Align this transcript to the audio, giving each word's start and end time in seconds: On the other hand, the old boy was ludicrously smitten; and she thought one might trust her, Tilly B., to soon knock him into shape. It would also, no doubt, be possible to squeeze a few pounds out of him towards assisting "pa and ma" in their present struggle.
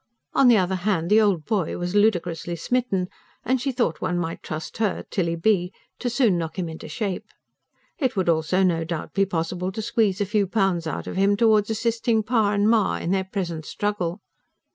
On 0.33 0.47
the 0.47 0.57
other 0.57 0.77
hand, 0.77 1.11
the 1.11 1.21
old 1.21 1.45
boy 1.45 1.77
was 1.77 1.93
ludicrously 1.93 2.55
smitten; 2.55 3.07
and 3.45 3.61
she 3.61 3.71
thought 3.71 4.01
one 4.01 4.17
might 4.17 4.41
trust 4.41 4.77
her, 4.77 5.05
Tilly 5.11 5.35
B., 5.35 5.71
to 5.99 6.09
soon 6.09 6.39
knock 6.39 6.57
him 6.57 6.67
into 6.67 6.87
shape. 6.89 7.27
It 7.99 8.15
would 8.15 8.27
also, 8.27 8.63
no 8.63 8.83
doubt, 8.83 9.13
be 9.13 9.27
possible 9.27 9.71
to 9.71 9.81
squeeze 9.83 10.19
a 10.19 10.25
few 10.25 10.47
pounds 10.47 10.87
out 10.87 11.05
of 11.05 11.17
him 11.17 11.37
towards 11.37 11.69
assisting 11.69 12.23
"pa 12.23 12.51
and 12.53 12.67
ma" 12.67 12.95
in 12.97 13.11
their 13.11 13.25
present 13.25 13.63
struggle. 13.67 14.21